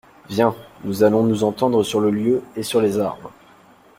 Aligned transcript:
Viens, 0.31 0.55
nous 0.83 1.03
allons 1.03 1.21
nous 1.21 1.43
entendre 1.43 1.83
sur 1.83 1.99
le 1.99 2.09
lieu 2.09 2.41
et 2.55 2.63
sur 2.63 2.81
les 2.81 2.97
armes. 2.97 3.29